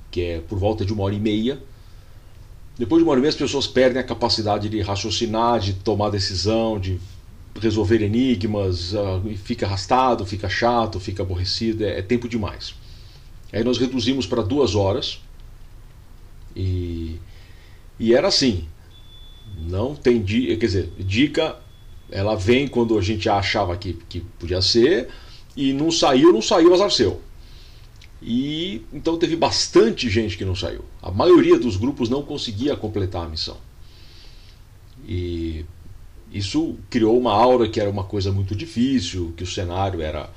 que 0.10 0.22
é 0.22 0.40
por 0.40 0.58
volta 0.58 0.86
de 0.86 0.94
uma 0.94 1.04
hora 1.04 1.16
e 1.16 1.20
meia. 1.20 1.60
Depois 2.78 3.02
de 3.02 3.04
uma 3.04 3.12
hora 3.12 3.20
e 3.20 3.22
meia, 3.22 3.30
as 3.30 3.36
pessoas 3.36 3.68
perdem 3.68 4.00
a 4.00 4.04
capacidade 4.04 4.70
de 4.70 4.82
raciocinar, 4.82 5.60
de 5.60 5.74
tomar 5.74 6.10
decisão, 6.10 6.80
de 6.80 7.00
resolver 7.60 8.02
enigmas, 8.02 8.94
uh, 8.94 9.22
fica 9.44 9.66
arrastado, 9.66 10.26
fica 10.26 10.48
chato, 10.48 11.00
fica 11.00 11.24
aborrecido, 11.24 11.84
é, 11.84 12.00
é 12.00 12.02
tempo 12.02 12.30
demais. 12.30 12.76
Aí 13.52 13.64
nós 13.64 13.78
reduzimos 13.78 14.26
para 14.26 14.42
duas 14.42 14.76
horas 14.76 15.22
e, 16.56 17.18
e 18.00 18.14
era 18.14 18.28
assim. 18.28 18.68
Não 19.58 19.96
tem 19.96 20.22
dica, 20.22 20.56
quer 20.58 20.66
dizer, 20.66 20.94
dica 21.00 21.58
ela 22.10 22.36
vem 22.36 22.68
quando 22.68 22.98
a 22.98 23.02
gente 23.02 23.30
achava 23.30 23.76
que, 23.76 23.94
que 24.08 24.22
podia 24.40 24.62
ser 24.62 25.10
e 25.56 25.74
não 25.74 25.92
saiu, 25.92 26.32
não 26.32 26.42
saiu, 26.42 26.74
azar 26.74 26.92
seu. 26.92 27.22
E 28.22 28.82
então 28.92 29.18
teve 29.18 29.36
bastante 29.36 30.10
gente 30.10 30.38
que 30.38 30.46
não 30.46 30.56
saiu. 30.56 30.84
A 31.02 31.12
maioria 31.12 31.60
dos 31.60 31.78
grupos 31.78 32.10
não 32.10 32.24
conseguia 32.24 32.76
completar 32.76 33.26
a 33.26 33.30
missão. 33.30 33.58
E 35.08 35.66
isso 36.32 36.76
criou 36.90 37.18
uma 37.18 37.32
aura 37.32 37.68
que 37.70 37.80
era 37.80 37.90
uma 37.90 38.04
coisa 38.04 38.32
muito 38.32 38.56
difícil, 38.56 39.34
que 39.38 39.44
o 39.44 39.48
cenário 39.48 40.02
era 40.02 40.30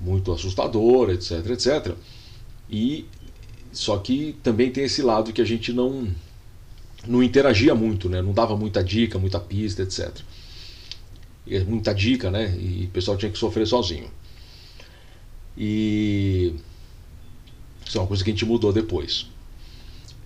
muito 0.00 0.32
assustador, 0.32 1.10
etc, 1.10 1.50
etc. 1.50 1.94
E 2.70 3.06
só 3.72 3.98
que 3.98 4.36
também 4.42 4.70
tem 4.70 4.84
esse 4.84 5.02
lado 5.02 5.32
que 5.32 5.42
a 5.42 5.44
gente 5.44 5.72
não 5.72 6.08
não 7.06 7.22
interagia 7.22 7.74
muito, 7.74 8.08
né? 8.08 8.22
não 8.22 8.32
dava 8.32 8.56
muita 8.56 8.82
dica, 8.82 9.18
muita 9.18 9.38
pista, 9.38 9.82
etc. 9.82 10.20
E 11.46 11.58
muita 11.60 11.94
dica, 11.94 12.30
né? 12.30 12.54
E 12.58 12.86
o 12.86 12.90
pessoal 12.90 13.16
tinha 13.16 13.30
que 13.30 13.38
sofrer 13.38 13.66
sozinho. 13.66 14.10
E 15.56 16.54
isso 17.86 17.98
é 17.98 18.00
uma 18.00 18.06
coisa 18.06 18.24
que 18.24 18.30
a 18.30 18.32
gente 18.32 18.44
mudou 18.44 18.72
depois. 18.72 19.26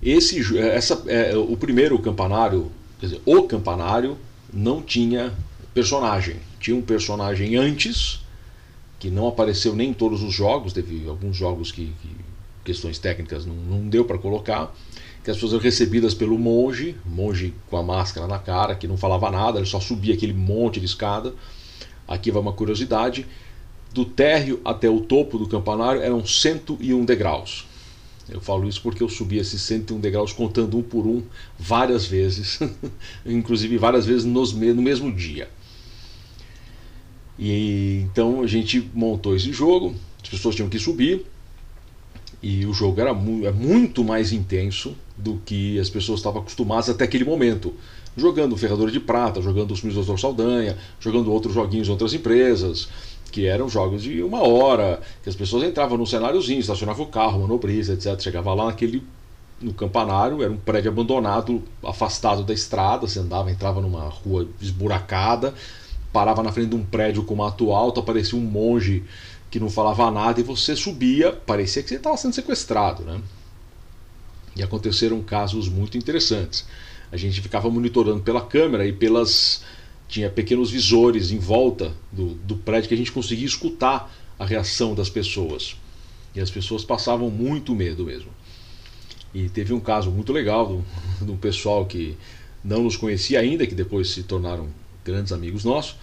Esse, 0.01 0.59
essa, 0.59 1.03
é, 1.09 1.37
o 1.37 1.57
primeiro 1.57 1.99
campanário, 1.99 2.71
quer 3.01 3.07
dizer, 3.07 3.23
o 3.27 3.43
campanário 3.43 4.17
não 4.53 4.81
tinha 4.81 5.35
personagem. 5.75 6.37
Tinha 6.61 6.77
um 6.77 6.83
personagem 6.83 7.57
antes, 7.57 8.21
que 8.99 9.11
não 9.11 9.29
apareceu 9.29 9.75
nem 9.75 9.91
em 9.91 9.95
todos 9.95 10.23
os 10.23 10.33
jogos, 10.33 10.73
teve 10.73 11.09
alguns 11.09 11.37
jogos 11.37 11.71
que, 11.73 11.93
que 12.01 12.11
questões 12.65 12.99
técnicas 12.99 13.47
não, 13.47 13.55
não 13.55 13.89
deu 13.89 14.05
para 14.05 14.19
colocar, 14.19 14.75
que 15.23 15.31
as 15.31 15.37
pessoas 15.37 15.53
eram 15.53 15.63
recebidas 15.63 16.15
pelo 16.15 16.39
monge, 16.39 16.97
monge 17.05 17.55
com 17.69 17.77
a 17.77 17.83
máscara 17.83 18.27
na 18.27 18.39
cara, 18.39 18.75
que 18.75 18.87
não 18.87 18.97
falava 18.97 19.31
nada, 19.31 19.59
ele 19.59 19.67
só 19.67 19.81
subia 19.81 20.15
aquele 20.15 20.33
monte 20.33 20.81
de 20.81 20.87
escada. 20.87 21.35
Aqui 22.07 22.31
vai 22.31 22.41
uma 22.41 22.53
curiosidade: 22.53 23.27
do 23.93 24.05
térreo 24.05 24.61
até 24.65 24.89
o 24.89 25.01
topo 25.01 25.39
do 25.39 25.49
campanário 25.49 26.01
eram 26.01 26.25
101 26.25 27.05
degraus. 27.05 27.67
Eu 28.29 28.41
falo 28.41 28.69
isso 28.69 28.83
porque 28.83 29.03
eu 29.03 29.09
subi 29.09 29.39
esses 29.39 29.63
101 29.63 30.01
degraus 30.01 30.33
contando 30.33 30.77
um 30.77 30.83
por 30.83 31.07
um 31.07 31.23
várias 31.59 32.05
vezes, 32.05 32.61
inclusive 33.25 33.79
várias 33.79 34.05
vezes 34.05 34.25
nos, 34.25 34.53
no 34.53 34.83
mesmo 34.83 35.11
dia. 35.11 35.49
E 37.39 38.03
então 38.05 38.43
a 38.43 38.47
gente 38.47 38.91
montou 38.93 39.35
esse 39.35 39.53
jogo, 39.53 39.95
as 40.23 40.29
pessoas 40.29 40.55
tinham 40.55 40.69
que 40.69 40.79
subir 40.79 41.25
e 42.43 42.65
o 42.67 42.73
jogo 42.73 43.01
era 43.01 43.13
mu 43.13 43.47
é 43.47 43.53
muito 43.53 44.05
mais 44.05 44.33
intenso 44.33 44.95
do 45.17 45.41
que 45.45 45.79
as 45.79 45.91
pessoas 45.91 46.21
estavam 46.21 46.41
acostumadas 46.41 46.89
até 46.89 47.05
aquele 47.05 47.25
momento. 47.25 47.75
Jogando 48.17 48.57
Ferradura 48.57 48.91
de 48.91 49.01
Prata, 49.01 49.41
jogando 49.41 49.73
os 49.73 49.81
Filmes 49.81 50.07
do 50.07 50.19
Saldanha, 50.19 50.77
jogando 51.01 51.33
outros 51.33 51.55
joguinhos 51.55 51.89
outras 51.89 52.13
empresas, 52.15 52.89
que 53.31 53.47
eram 53.47 53.69
jogos 53.69 54.03
de 54.03 54.23
uma 54.23 54.43
hora, 54.43 55.01
que 55.23 55.29
as 55.29 55.37
pessoas 55.37 55.63
entravam 55.65 55.99
num 55.99 56.07
cenáriozinho, 56.07 56.61
estacionavam 56.61 57.05
o 57.05 57.09
carro, 57.09 57.41
manobrista, 57.41 57.93
etc. 57.93 58.21
Chegava 58.21 58.55
lá 58.55 58.67
naquele 58.67 59.03
no 59.61 59.73
campanário, 59.73 60.43
era 60.43 60.53
um 60.53 60.57
prédio 60.57 60.91
abandonado, 60.91 61.63
afastado 61.85 62.45
da 62.45 62.53
estrada, 62.53 63.07
você 63.07 63.19
andava, 63.19 63.51
entrava 63.51 63.81
numa 63.81 64.09
rua 64.09 64.49
esburacada, 64.61 65.53
parava 66.13 66.43
na 66.43 66.53
frente 66.53 66.71
de 66.71 66.77
um 66.77 66.85
prédio 66.85 67.25
com 67.25 67.35
mato 67.35 67.73
alto, 67.73 67.99
aparecia 68.01 68.39
um 68.39 68.43
monge 68.43 69.03
que 69.51 69.59
não 69.59 69.71
falava 69.71 70.11
nada 70.11 70.41
e 70.41 70.43
você 70.43 70.77
subia, 70.77 71.33
parecia 71.33 71.83
que 71.83 71.89
você 71.89 71.97
estava 71.97 72.17
sendo 72.17 72.35
sequestrado, 72.35 73.03
né? 73.03 73.21
E 74.55 74.63
aconteceram 74.63 75.23
casos 75.23 75.69
muito 75.69 75.97
interessantes. 75.97 76.67
A 77.11 77.17
gente 77.17 77.41
ficava 77.41 77.71
monitorando 77.71 78.21
pela 78.21 78.41
câmera 78.41 78.87
e 78.87 78.93
pelas 78.93 79.63
tinha 80.09 80.31
pequenos 80.31 80.71
visores 80.71 81.31
em 81.31 81.39
volta 81.39 81.93
do, 82.11 82.35
do 82.35 82.57
prédio 82.57 82.89
que 82.89 82.95
a 82.95 82.97
gente 82.97 83.13
conseguia 83.13 83.47
escutar 83.47 84.11
a 84.39 84.45
reação 84.45 84.95
das 84.95 85.11
pessoas. 85.11 85.77
E 86.35 86.41
as 86.41 86.51
pessoas 86.51 86.85
passavam 86.85 87.31
muito 87.31 87.75
medo 87.75 88.05
mesmo. 88.05 88.31
E 89.35 89.49
teve 89.49 89.75
um 89.75 89.81
caso 89.81 90.11
muito 90.11 90.33
legal 90.33 90.83
de 91.21 91.31
um 91.31 91.37
pessoal 91.37 91.85
que 91.85 92.17
não 92.65 92.83
nos 92.83 92.97
conhecia 92.97 93.41
ainda, 93.41 93.67
que 93.67 93.75
depois 93.75 94.11
se 94.11 94.23
tornaram 94.23 94.69
grandes 95.05 95.33
amigos 95.33 95.65
nossos, 95.65 95.97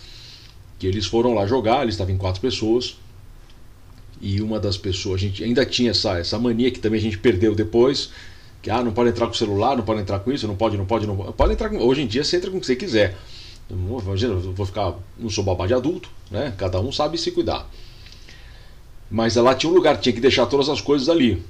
que 0.77 0.87
eles 0.87 1.05
foram 1.05 1.33
lá 1.33 1.45
jogar, 1.45 1.81
eles 1.81 1.95
estavam 1.95 2.13
em 2.13 2.17
quatro 2.17 2.41
pessoas, 2.41 2.97
e 4.21 4.41
uma 4.41 4.59
das 4.59 4.77
pessoas, 4.77 5.15
a 5.15 5.23
gente 5.23 5.43
ainda 5.43 5.65
tinha 5.65 5.91
essa, 5.91 6.17
essa 6.17 6.39
mania 6.39 6.71
que 6.71 6.79
também 6.79 6.99
a 6.99 7.01
gente 7.01 7.17
perdeu 7.17 7.53
depois, 7.53 8.09
que 8.61 8.69
ah, 8.69 8.81
não 8.81 8.91
pode 8.91 9.09
entrar 9.09 9.27
com 9.27 9.33
o 9.33 9.37
celular, 9.37 9.75
não 9.77 9.83
pode 9.83 10.01
entrar 10.01 10.19
com 10.19 10.31
isso, 10.31 10.47
não 10.47 10.55
pode, 10.55 10.77
não 10.77 10.85
pode, 10.85 11.05
não 11.05 11.15
pode, 11.15 11.33
pode 11.33 11.53
entrar 11.53 11.69
com, 11.69 11.77
hoje 11.77 12.01
em 12.01 12.07
dia 12.07 12.23
você 12.23 12.37
entra 12.37 12.49
com 12.49 12.57
o 12.57 12.59
que 12.59 12.65
você 12.65 12.75
quiser. 12.75 13.17
Imagina, 13.69 14.33
eu 14.33 14.53
vou 14.53 14.65
ficar, 14.65 14.95
não 15.17 15.29
sou 15.29 15.43
babá 15.43 15.65
de 15.65 15.73
adulto, 15.73 16.09
né? 16.29 16.53
Cada 16.57 16.79
um 16.79 16.91
sabe 16.91 17.17
se 17.17 17.31
cuidar. 17.31 17.67
Mas 19.09 19.35
lá 19.35 19.55
tinha 19.55 19.71
um 19.71 19.75
lugar, 19.75 19.99
tinha 19.99 20.13
que 20.13 20.21
deixar 20.21 20.45
todas 20.45 20.69
as 20.69 20.81
coisas 20.81 21.09
ali. 21.09 21.43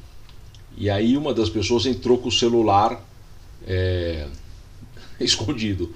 E 0.78 0.90
aí 0.90 1.18
uma 1.18 1.34
das 1.34 1.50
pessoas 1.50 1.86
entrou 1.86 2.18
com 2.18 2.30
o 2.30 2.32
celular 2.32 3.02
é, 3.68 4.28
escondido 5.20 5.94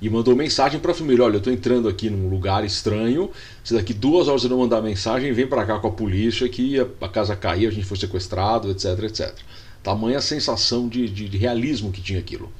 e 0.00 0.08
mandou 0.08 0.34
mensagem 0.36 0.78
para 0.78 0.92
a 0.92 0.94
família: 0.94 1.24
Olha, 1.24 1.34
eu 1.34 1.38
estou 1.38 1.52
entrando 1.52 1.88
aqui 1.88 2.08
num 2.08 2.28
lugar 2.28 2.64
estranho. 2.64 3.30
Se 3.64 3.74
daqui 3.74 3.92
duas 3.92 4.28
horas 4.28 4.44
eu 4.44 4.50
não 4.50 4.58
mandar 4.58 4.80
mensagem, 4.80 5.32
vem 5.32 5.46
para 5.46 5.64
cá 5.64 5.78
com 5.78 5.88
a 5.88 5.92
polícia 5.92 6.48
que 6.48 6.78
a, 6.80 7.08
casa 7.08 7.34
caiu, 7.34 7.68
a 7.68 7.72
gente 7.72 7.86
foi 7.86 7.96
sequestrado, 7.96 8.70
etc, 8.70 9.02
etc. 9.04 9.34
Tamanha 9.82 10.20
sensação 10.20 10.88
de, 10.88 11.08
de, 11.08 11.28
de 11.28 11.36
realismo 11.36 11.90
que 11.90 12.00
tinha 12.00 12.18
aquilo. 12.18 12.52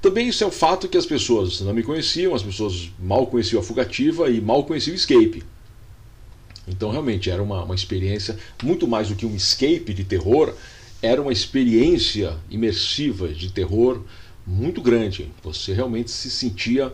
Também 0.00 0.28
isso 0.28 0.42
é 0.42 0.46
o 0.46 0.50
fato 0.50 0.88
que 0.88 0.96
as 0.96 1.04
pessoas 1.04 1.60
não 1.60 1.74
me 1.74 1.82
conheciam, 1.82 2.34
as 2.34 2.42
pessoas 2.42 2.90
mal 2.98 3.26
conheciam 3.26 3.60
a 3.60 3.62
fugativa 3.62 4.30
e 4.30 4.40
mal 4.40 4.64
conheciam 4.64 4.94
o 4.94 4.96
escape. 4.96 5.42
Então, 6.66 6.90
realmente, 6.90 7.30
era 7.30 7.42
uma, 7.42 7.64
uma 7.64 7.74
experiência 7.74 8.38
muito 8.62 8.88
mais 8.88 9.08
do 9.08 9.14
que 9.14 9.26
um 9.26 9.34
escape 9.34 9.92
de 9.92 10.04
terror, 10.04 10.54
era 11.02 11.20
uma 11.20 11.32
experiência 11.32 12.36
imersiva 12.50 13.28
de 13.28 13.50
terror 13.50 14.02
muito 14.46 14.80
grande. 14.80 15.30
Você 15.42 15.72
realmente 15.72 16.10
se 16.10 16.30
sentia 16.30 16.92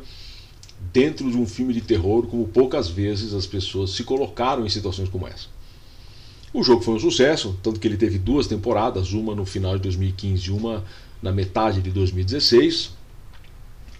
dentro 0.93 1.31
de 1.31 1.37
um 1.37 1.47
filme 1.47 1.73
de 1.73 1.81
terror, 1.81 2.26
como 2.26 2.47
poucas 2.47 2.88
vezes 2.88 3.33
as 3.33 3.47
pessoas 3.47 3.91
se 3.91 4.05
colocaram 4.05 4.67
em 4.67 4.69
situações 4.69 5.09
como 5.09 5.26
essa. 5.26 5.49
O 6.53 6.62
jogo 6.62 6.83
foi 6.83 6.95
um 6.95 6.99
sucesso, 6.99 7.59
tanto 7.62 7.79
que 7.79 7.87
ele 7.87 7.97
teve 7.97 8.19
duas 8.19 8.47
temporadas, 8.47 9.12
uma 9.12 9.35
no 9.35 9.45
final 9.45 9.76
de 9.76 9.83
2015 9.83 10.49
e 10.49 10.50
uma 10.50 10.85
na 11.21 11.33
metade 11.33 11.83
de 11.83 11.91
2016. 11.91 12.93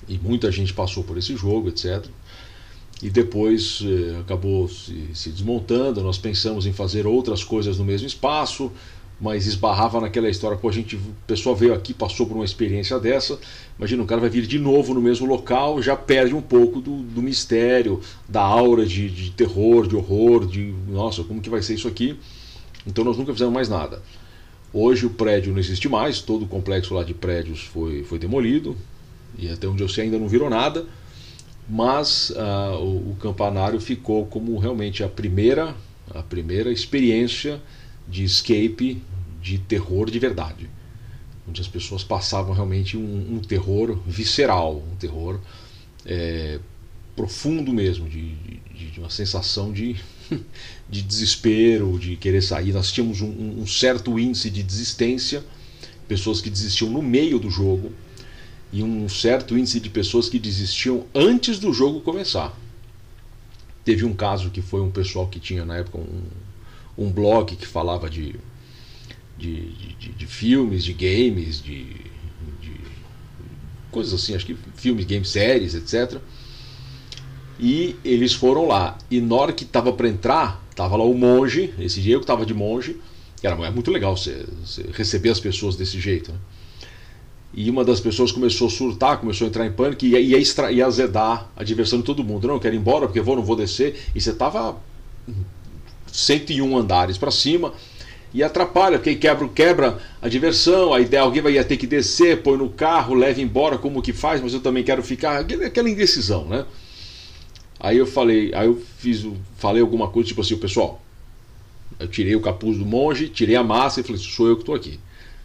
E 0.09 0.19
muita 0.19 0.51
gente 0.53 0.73
passou 0.73 1.03
por 1.03 1.19
esse 1.19 1.37
jogo, 1.37 1.69
etc. 1.69 2.07
E 3.03 3.11
depois 3.11 3.83
eh, 3.85 4.21
acabou 4.21 4.69
se, 4.69 5.11
se 5.13 5.31
desmontando. 5.31 6.01
Nós 6.01 6.17
pensamos 6.17 6.65
em 6.65 6.73
fazer 6.73 7.07
outras 7.07 7.45
coisas 7.45 7.77
no 7.77 7.85
mesmo 7.85 8.07
espaço, 8.07 8.73
mas 9.21 9.47
esbarrava 9.47 10.01
naquela 10.01 10.29
história, 10.29 10.59
pô, 10.59 10.69
a 10.69 10.73
gente, 10.73 10.95
o 10.97 11.01
pessoal 11.27 11.57
veio 11.57 11.73
aqui, 11.73 11.95
passou 11.95 12.27
por 12.27 12.35
uma 12.35 12.45
experiência 12.45 12.99
dessa, 13.01 13.39
imagina, 13.79 14.03
o 14.03 14.07
cara 14.07 14.21
vai 14.21 14.29
vir 14.29 14.47
de 14.47 14.59
novo 14.59 14.93
no 14.93 15.01
mesmo 15.01 15.27
local, 15.27 15.81
já 15.81 15.97
perde 15.97 16.35
um 16.35 16.43
pouco 16.43 16.81
do, 16.81 16.99
do 16.99 17.23
mistério, 17.23 18.01
da 18.29 18.43
aura 18.43 18.85
de, 18.85 19.09
de, 19.09 19.31
terror, 19.31 19.87
de 19.87 19.97
horror, 19.97 20.47
de, 20.47 20.75
nossa, 20.89 21.25
como 21.25 21.41
que 21.41 21.49
vai 21.49 21.63
ser 21.63 21.75
isso 21.75 21.89
aqui? 21.89 22.19
Então 22.87 23.03
nós 23.05 23.17
nunca 23.17 23.33
fizemos 23.33 23.55
mais 23.55 23.69
nada. 23.71 24.03
Hoje 24.73 25.07
o 25.07 25.11
prédio 25.11 25.53
não 25.53 25.59
existe 25.59 25.89
mais, 25.89 26.21
todo 26.21 26.45
o 26.45 26.49
complexo 26.49 26.93
lá 26.93 27.03
de 27.03 27.15
prédios 27.15 27.63
foi, 27.63 28.05
foi 28.05 28.19
demolido, 28.19 28.77
e 29.39 29.49
até 29.49 29.67
onde 29.67 29.83
eu 29.83 29.89
sei 29.89 30.05
ainda 30.05 30.19
não 30.19 30.29
virou 30.29 30.51
nada, 30.51 30.85
mas 31.67 32.31
uh, 32.31 32.77
o, 32.79 33.13
o 33.13 33.17
campanário 33.19 33.81
ficou 33.81 34.27
como 34.27 34.59
realmente 34.59 35.03
a 35.03 35.09
primeira, 35.09 35.75
a 36.15 36.23
primeira 36.23 36.71
experiência 36.71 37.63
de 38.09 38.25
escape 38.25 39.03
de 39.41 39.59
terror 39.59 40.11
de 40.11 40.19
verdade, 40.19 40.69
onde 41.49 41.61
as 41.61 41.69
pessoas 41.69 42.03
passavam 42.03 42.53
realmente 42.53 42.97
um, 42.97 43.37
um 43.37 43.39
terror 43.39 43.99
visceral, 44.07 44.77
um 44.77 44.97
terror 44.97 45.41
é, 46.05 46.59
profundo 47.15 47.73
mesmo, 47.73 48.09
de, 48.09 48.35
de, 48.75 48.91
de, 48.91 49.01
uma 49.01 49.11
sensação 49.11 49.73
de, 49.73 49.97
de 50.89 51.03
desespero, 51.03 51.99
de 51.99 52.17
querer 52.17 52.43
sair. 52.43 52.73
Nós 52.73 52.93
tínhamos 52.93 53.21
um, 53.21 53.61
um 53.61 53.67
certo 53.67 54.19
índice 54.19 54.51
de 54.51 54.63
desistência, 54.63 55.45
pessoas 56.07 56.41
que 56.41 56.51
desistiam 56.51 56.91
no 56.91 57.03
meio 57.03 57.39
do 57.39 57.51
jogo, 57.51 57.93
e 58.73 58.83
um 58.83 59.09
certo 59.09 59.57
índice 59.57 59.81
de 59.81 59.89
pessoas 59.89 60.29
que 60.29 60.39
desistiam 60.39 61.07
antes 61.15 61.59
do 61.59 61.73
jogo 61.73 62.01
começar. 62.01 62.57
Teve 63.85 64.05
um 64.05 64.13
caso 64.13 64.51
que 64.51 64.61
foi 64.61 64.81
um 64.81 64.91
pessoal 64.91 65.29
que 65.29 65.39
tinha 65.39 65.65
na 65.65 65.77
época 65.77 65.99
um, 65.99 66.23
um 66.97 67.11
blog 67.11 67.55
que 67.57 67.67
falava 67.67 68.09
de, 68.09 68.35
de, 69.37 69.71
de, 69.99 70.13
de 70.13 70.27
filmes, 70.27 70.85
de 70.85 70.93
games, 70.93 71.63
de, 71.63 71.85
de, 72.61 72.73
coisas 73.91 74.15
assim, 74.15 74.35
acho 74.35 74.47
que 74.47 74.57
filmes, 74.75 75.05
games, 75.05 75.29
séries, 75.29 75.75
etc. 75.75 76.21
E 77.59 77.97
eles 78.05 78.33
foram 78.35 78.67
lá. 78.67 78.97
E 79.11 79.21
na 79.21 79.35
hora 79.35 79.53
que 79.53 79.65
estava 79.65 79.93
para 79.93 80.09
entrar, 80.09 80.63
estava 80.71 80.97
lá 80.97 81.05
o 81.05 81.15
monge, 81.15 81.73
esse 81.79 82.01
dia 82.01 82.15
eu 82.15 82.21
estava 82.21 82.45
de 82.45 82.55
monge, 82.55 82.97
era 83.43 83.71
muito 83.71 83.91
legal 83.91 84.17
você, 84.17 84.45
você, 84.65 84.87
receber 84.93 85.31
as 85.31 85.41
pessoas 85.41 85.77
desse 85.77 86.01
jeito. 86.01 86.33
Né? 86.33 86.39
E 87.55 87.71
uma 87.71 87.85
das 87.85 88.01
pessoas 88.01 88.33
começou 88.33 88.69
a 88.69 88.71
surtar, 88.71 89.19
começou 89.19 89.47
a 89.47 89.49
entrar 89.49 89.67
em 89.67 89.73
pânico 89.73 90.05
e 90.05 90.11
ia, 90.11 90.21
ia, 90.21 90.71
ia 90.71 90.87
azedar 90.87 91.51
a 91.57 91.65
diversão 91.65 92.01
de 92.01 92.05
todo 92.05 92.23
mundo. 92.23 92.47
Não, 92.47 92.55
eu 92.55 92.61
quero 92.61 92.75
ir 92.75 92.79
embora 92.79 93.07
porque 93.07 93.21
vou, 93.21 93.37
não 93.37 93.43
vou 93.43 93.57
descer. 93.57 94.11
E 94.15 94.21
você 94.21 94.31
estava 94.31 94.77
101 96.17 96.77
andares 96.77 97.19
para 97.19 97.31
cima 97.31 97.73
e 98.33 98.43
atrapalha, 98.43 98.99
porque 98.99 99.15
quebra, 99.15 99.49
quebra 99.49 99.99
a 100.21 100.29
diversão, 100.29 100.93
a 100.93 101.01
ideia 101.01 101.23
alguém 101.23 101.43
vai 101.43 101.65
ter 101.65 101.77
que 101.77 101.87
descer, 101.87 102.43
põe 102.43 102.57
no 102.57 102.69
carro, 102.69 103.15
leva 103.15 103.41
embora, 103.41 103.79
como 103.79 104.03
que 104.03 104.13
faz, 104.13 104.41
mas 104.41 104.53
eu 104.53 104.61
também 104.61 104.83
quero 104.83 105.03
ficar, 105.03 105.41
aquela 105.41 105.89
indecisão, 105.89 106.45
né? 106.47 106.65
Aí 107.79 107.99
eu 107.99 108.07
falei, 108.07 108.53
aí 108.55 108.67
eu 108.67 108.83
fiz, 108.99 109.27
falei 109.57 109.83
alguma 109.83 110.09
coisa 110.09 110.29
tipo 110.29 110.41
assim, 110.41 110.57
pessoal, 110.57 111.03
eu 111.99 112.09
tirei 112.09 112.35
o 112.35 112.41
capuz 112.41 112.79
do 112.79 112.85
monge, 112.85 113.29
tirei 113.29 113.57
a 113.57 113.63
massa 113.63 114.01
e 114.01 114.03
falei, 114.03 114.21
sou 114.21 114.49
eu 114.49 114.57
que 114.57 114.63
estou 114.63 114.75
aqui. 114.75 114.99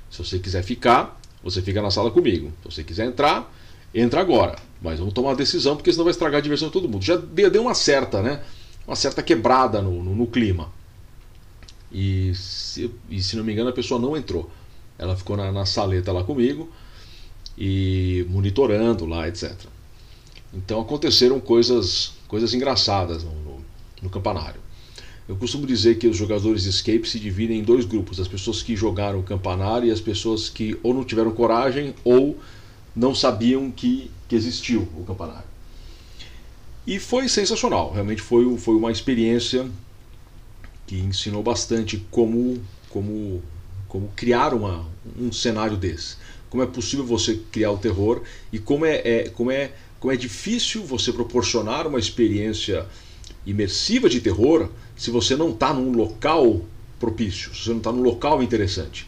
Se 0.10 0.18
você 0.24 0.40
quiser 0.40 0.64
ficar, 0.64 1.20
você 1.44 1.62
fica 1.62 1.82
na 1.82 1.92
sala 1.92 2.12
comigo. 2.12 2.52
Se 2.64 2.76
você 2.76 2.84
quiser 2.84 3.06
entrar, 3.06 3.54
entra 3.94 4.20
agora. 4.20 4.58
Mas 4.82 5.00
vamos 5.00 5.14
tomar 5.14 5.30
uma 5.30 5.36
decisão, 5.36 5.76
porque 5.76 5.92
senão 5.92 6.04
vai 6.04 6.12
estragar 6.12 6.40
a 6.40 6.42
diversão 6.42 6.68
de 6.68 6.74
todo 6.74 6.90
mundo. 6.90 7.04
Já 7.04 7.16
deu 7.16 7.62
uma 7.62 7.74
certa, 7.74 8.22
né? 8.22 8.42
Uma 8.88 8.96
certa 8.96 9.22
quebrada 9.22 9.82
no, 9.82 10.04
no, 10.04 10.16
no 10.16 10.28
clima. 10.28 10.72
E 11.92 12.34
se, 12.36 12.90
e 13.10 13.22
se 13.22 13.36
não 13.36 13.44
me 13.44 13.54
engano, 13.54 13.70
a 13.70 13.74
pessoa 13.74 14.00
não 14.00 14.16
entrou. 14.16 14.50
Ela 14.98 15.16
ficou 15.16 15.36
na, 15.36 15.52
na 15.52 15.66
saleta 15.66 16.12
lá 16.12 16.24
comigo 16.24 16.70
e 17.58 18.26
monitorando 18.30 19.06
lá, 19.06 19.28
etc. 19.28 19.54
Então 20.54 20.82
aconteceram 20.82 21.40
coisas, 21.40 22.14
coisas 22.28 22.54
engraçadas 22.54 23.24
no, 23.24 23.32
no, 23.32 23.66
no 24.02 24.10
campanário. 24.10 24.60
Eu 25.28 25.38
costumo 25.38 25.66
dizer 25.66 25.98
que 25.98 26.08
os 26.08 26.18
jogadores 26.18 26.64
de 26.64 26.70
escape 26.70 27.08
se 27.08 27.20
dividem 27.20 27.60
em 27.60 27.64
dois 27.64 27.86
grupos: 27.86 28.20
as 28.20 28.28
pessoas 28.28 28.62
que 28.62 28.76
jogaram 28.76 29.20
o 29.20 29.24
campanário 29.24 29.88
e 29.88 29.92
as 29.92 30.02
pessoas 30.02 30.50
que 30.50 30.78
ou 30.84 30.94
não 30.94 31.04
tiveram 31.04 31.32
coragem 31.32 31.94
ou 32.04 32.38
não 32.96 33.16
sabiam 33.16 33.72
que, 33.72 34.12
que 34.28 34.36
existiu 34.36 34.88
o 34.98 35.04
campanário. 35.04 35.51
E 36.86 37.00
foi 37.00 37.30
sensacional, 37.30 37.92
realmente 37.92 38.22
foi, 38.22 38.58
foi 38.58 38.76
uma 38.76 38.92
experiência 38.92 39.70
que 40.88 40.98
ensinou 40.98 41.44
bastante 41.44 42.04
como, 42.10 42.60
como, 42.90 43.42
como 43.88 44.12
criar 44.16 44.54
uma, 44.54 44.86
um 45.20 45.32
cenário 45.32 45.78
desse. 45.78 46.18
Como 46.50 46.64
é 46.64 46.66
possível 46.66 47.06
você 47.06 47.40
criar 47.52 47.72
o 47.72 47.78
terror 47.78 48.24
e 48.52 48.60
como 48.60 48.86
é, 48.86 49.02
é 49.06 49.30
como 49.30 49.52
é 49.52 49.72
como 50.02 50.12
é 50.12 50.18
difícil 50.18 50.84
você 50.84 51.14
proporcionar 51.14 51.86
uma 51.86 52.00
experiência 52.00 52.88
imersiva 53.46 54.10
de 54.10 54.20
terror 54.20 54.68
se 54.98 55.12
você 55.12 55.36
não 55.36 55.52
está 55.52 55.72
num 55.72 55.92
local 55.92 56.66
propício, 57.00 57.54
se 57.54 57.66
você 57.66 57.70
não 57.70 57.78
está 57.78 57.92
num 57.92 58.02
local 58.02 58.42
interessante. 58.42 59.08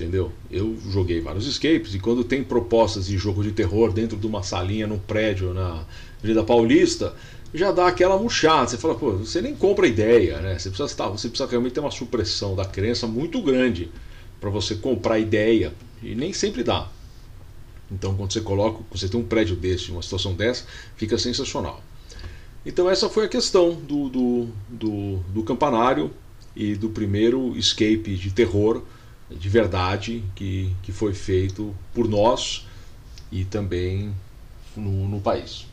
Entendeu? 0.00 0.32
Eu 0.50 0.78
joguei 0.88 1.20
vários 1.20 1.46
escapes 1.46 1.94
e 1.94 1.98
quando 1.98 2.24
tem 2.24 2.42
propostas 2.42 3.06
de 3.06 3.18
jogo 3.18 3.42
de 3.42 3.52
terror 3.52 3.92
dentro 3.92 4.16
de 4.16 4.26
uma 4.26 4.42
salinha 4.42 4.86
num 4.86 4.98
prédio 4.98 5.52
na 5.52 5.84
Avenida 6.18 6.42
Paulista, 6.42 7.14
já 7.52 7.70
dá 7.70 7.86
aquela 7.86 8.16
murchada. 8.16 8.66
Você 8.66 8.78
fala, 8.78 8.94
pô, 8.94 9.12
você 9.12 9.42
nem 9.42 9.54
compra 9.54 9.86
ideia, 9.86 10.40
né? 10.40 10.58
Você 10.58 10.70
precisa, 10.70 10.88
estar, 10.90 11.08
você 11.08 11.28
precisa 11.28 11.50
realmente 11.50 11.74
ter 11.74 11.80
uma 11.80 11.90
supressão 11.90 12.56
da 12.56 12.64
crença 12.64 13.06
muito 13.06 13.42
grande 13.42 13.90
para 14.40 14.48
você 14.48 14.74
comprar 14.74 15.18
ideia 15.18 15.74
e 16.02 16.14
nem 16.14 16.32
sempre 16.32 16.64
dá. 16.64 16.88
Então, 17.92 18.14
quando 18.14 18.32
você 18.32 18.40
coloca, 18.40 18.82
você 18.90 19.06
tem 19.06 19.20
um 19.20 19.24
prédio 19.24 19.54
desse, 19.54 19.90
uma 19.90 20.00
situação 20.00 20.32
dessa, 20.32 20.64
fica 20.96 21.18
sensacional. 21.18 21.82
Então, 22.64 22.88
essa 22.88 23.10
foi 23.10 23.26
a 23.26 23.28
questão 23.28 23.74
do, 23.74 24.08
do, 24.08 24.48
do, 24.66 25.16
do 25.28 25.42
campanário 25.42 26.10
e 26.56 26.74
do 26.74 26.88
primeiro 26.88 27.54
escape 27.54 28.16
de 28.16 28.30
terror 28.30 28.82
de 29.30 29.48
verdade 29.48 30.24
que, 30.34 30.74
que 30.82 30.92
foi 30.92 31.14
feito 31.14 31.74
por 31.94 32.08
nós 32.08 32.66
e 33.30 33.44
também 33.44 34.12
no, 34.76 35.08
no 35.08 35.20
país. 35.20 35.69